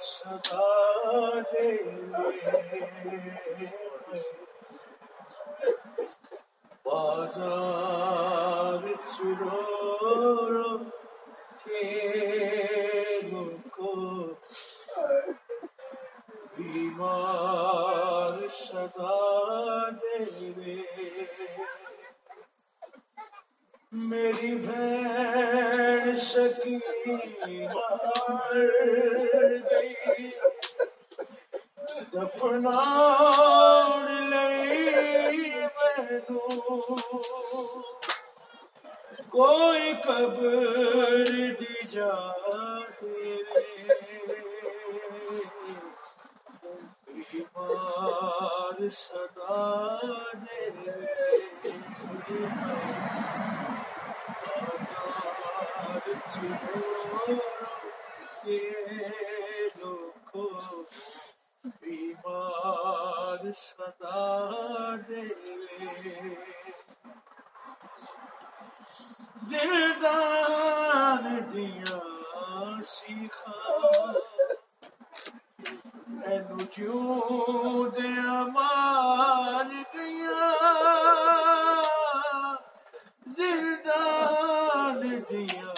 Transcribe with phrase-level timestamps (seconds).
[0.00, 0.70] سدا
[1.52, 1.70] دے
[6.84, 8.82] بازار
[9.12, 10.78] چرو
[11.64, 11.84] کے
[13.70, 13.94] کو
[16.56, 19.18] بیمار سدا
[19.92, 20.95] دے
[23.96, 26.76] میری بہن سکی
[27.74, 28.54] مار
[29.70, 30.30] گئی۔
[32.12, 32.80] دفنا
[34.30, 36.40] لئی مینو
[39.30, 41.24] کوئی قبر
[41.60, 42.12] دی جا
[47.32, 49.56] بیمار صدا
[50.44, 50.60] دے
[61.80, 65.22] بیمار سدا دے
[69.50, 72.00] زندان دیا
[72.90, 73.60] سیخا
[76.26, 80.52] اینو جو دیا مار گیا
[83.36, 85.75] زندان دیا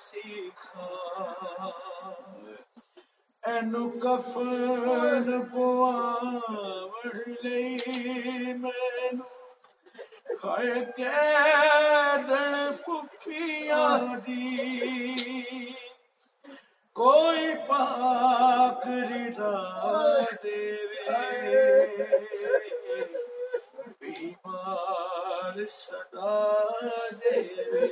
[0.00, 0.88] سیکھا
[3.42, 7.76] اینو کفن پواوڑ لئی
[8.54, 9.24] مینو
[10.40, 12.54] کھائے کیدن
[12.84, 14.46] پپیاں دی
[16.96, 19.54] کوئی پاک رضا
[20.44, 20.60] دے
[24.00, 26.38] بیمار صدا
[27.20, 27.91] دے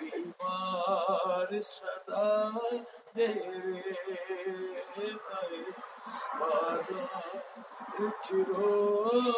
[0.00, 2.48] بیمار صدا
[3.16, 3.26] دے
[6.38, 7.28] بازار
[8.22, 9.30] چرو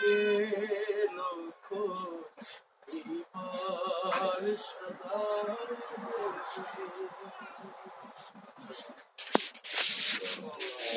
[0.00, 0.14] کے
[1.14, 1.84] لوکو
[2.86, 5.22] بیمار صدا